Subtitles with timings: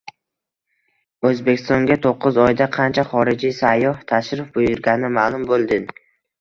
[1.29, 5.89] O‘zbekistonga to‘qqiz oyda qancha xorijiy sayyoh tashrif buyurgani ma’lum bo‘lding